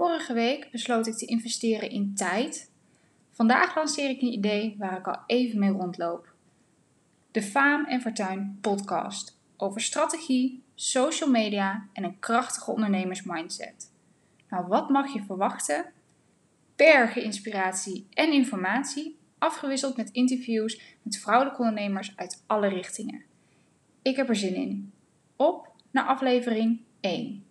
[0.00, 2.70] Vorige week besloot ik te investeren in tijd.
[3.30, 6.32] Vandaag lanceer ik een idee waar ik al even mee rondloop.
[7.30, 13.92] De Faam en Fortuin podcast over strategie, social media en een krachtige ondernemersmindset.
[14.48, 15.92] Nou, wat mag je verwachten?
[16.76, 23.22] Bergen inspiratie en informatie, afgewisseld met interviews met vrouwelijke ondernemers uit alle richtingen.
[24.02, 24.92] Ik heb er zin in.
[25.36, 27.44] Op naar aflevering 1.